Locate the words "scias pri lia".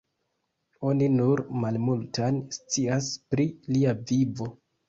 2.57-3.95